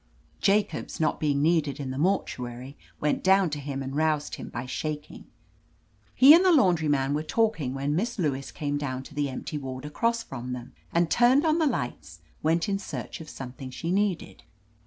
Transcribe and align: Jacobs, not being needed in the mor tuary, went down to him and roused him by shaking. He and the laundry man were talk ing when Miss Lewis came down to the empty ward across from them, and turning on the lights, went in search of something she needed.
Jacobs, 0.41 0.99
not 0.99 1.19
being 1.19 1.43
needed 1.43 1.79
in 1.79 1.91
the 1.91 1.97
mor 1.99 2.23
tuary, 2.23 2.75
went 2.99 3.23
down 3.23 3.51
to 3.51 3.59
him 3.59 3.83
and 3.83 3.95
roused 3.95 4.33
him 4.33 4.49
by 4.49 4.65
shaking. 4.65 5.27
He 6.15 6.33
and 6.33 6.43
the 6.43 6.51
laundry 6.51 6.87
man 6.87 7.13
were 7.13 7.21
talk 7.21 7.61
ing 7.61 7.75
when 7.75 7.95
Miss 7.95 8.17
Lewis 8.17 8.49
came 8.51 8.79
down 8.79 9.03
to 9.03 9.13
the 9.13 9.29
empty 9.29 9.59
ward 9.59 9.85
across 9.85 10.23
from 10.23 10.53
them, 10.53 10.73
and 10.91 11.11
turning 11.11 11.45
on 11.45 11.59
the 11.59 11.67
lights, 11.67 12.21
went 12.41 12.67
in 12.67 12.79
search 12.79 13.21
of 13.21 13.29
something 13.29 13.69
she 13.69 13.91
needed. 13.91 14.41